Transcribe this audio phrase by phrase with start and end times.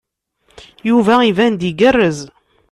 [0.89, 2.19] Yuba iban-d igerrez.